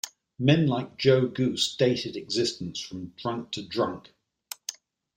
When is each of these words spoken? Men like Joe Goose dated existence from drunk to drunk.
Men 0.39 0.65
like 0.65 0.97
Joe 0.97 1.27
Goose 1.27 1.75
dated 1.75 2.15
existence 2.15 2.79
from 2.79 3.13
drunk 3.17 3.51
to 3.51 3.61
drunk. 3.61 4.09